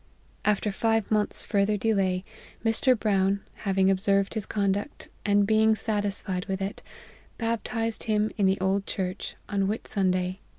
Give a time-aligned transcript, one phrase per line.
[0.43, 2.25] After five month's further delay,
[2.65, 2.97] Mr.
[2.99, 6.81] Brown, having observed his conduct, and being satisfied with it,
[7.37, 10.45] baptized him in the old church, on Whit Sunday, 1811.